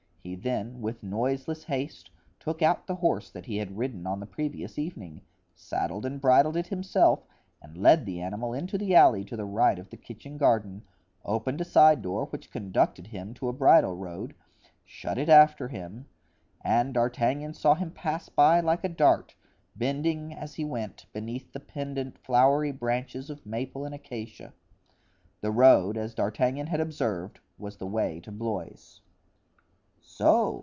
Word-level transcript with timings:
He 0.23 0.35
then, 0.35 0.81
with 0.83 1.01
noiseless 1.01 1.63
haste, 1.63 2.11
took 2.39 2.61
out 2.61 2.85
the 2.85 2.93
horse 2.97 3.31
that 3.31 3.47
he 3.47 3.57
had 3.57 3.75
ridden 3.79 4.05
on 4.05 4.19
the 4.19 4.27
previous 4.27 4.77
evening, 4.77 5.21
saddled 5.55 6.05
and 6.05 6.21
bridled 6.21 6.55
it 6.55 6.67
himself 6.67 7.23
and 7.59 7.75
led 7.75 8.05
the 8.05 8.21
animal 8.21 8.53
into 8.53 8.77
the 8.77 8.93
alley 8.93 9.25
to 9.25 9.35
the 9.35 9.45
right 9.45 9.79
of 9.79 9.89
the 9.89 9.97
kitchen 9.97 10.37
garden, 10.37 10.83
opened 11.25 11.59
a 11.59 11.65
side 11.65 12.03
door 12.03 12.25
which 12.27 12.51
conducted 12.51 13.07
him 13.07 13.33
to 13.33 13.49
a 13.49 13.53
bridle 13.53 13.95
road, 13.95 14.35
shut 14.85 15.17
it 15.17 15.27
after 15.27 15.69
him, 15.69 16.05
and 16.63 16.93
D'Artagnan 16.93 17.55
saw 17.55 17.73
him 17.73 17.89
pass 17.89 18.29
by 18.29 18.59
like 18.59 18.83
a 18.83 18.89
dart, 18.89 19.33
bending, 19.75 20.35
as 20.35 20.53
he 20.53 20.63
went, 20.63 21.07
beneath 21.13 21.51
the 21.51 21.59
pendent 21.59 22.19
flowery 22.19 22.71
branches 22.71 23.31
of 23.31 23.43
maple 23.43 23.85
and 23.85 23.95
acacia. 23.95 24.53
The 25.41 25.51
road, 25.51 25.97
as 25.97 26.13
D'Artagnan 26.13 26.67
had 26.67 26.79
observed, 26.79 27.39
was 27.57 27.77
the 27.77 27.87
way 27.87 28.19
to 28.19 28.31
Blois. 28.31 28.99
"So!" 30.03 30.59